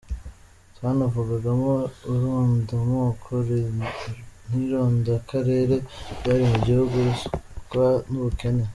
Twanavugagamo 0.75 1.73
irondamoko 2.13 3.33
n’irondakarere 4.51 5.75
byari 6.19 6.43
mu 6.51 6.57
gihugu, 6.67 6.95
ruswa 7.07 7.87
n’ubukene. 8.09 8.63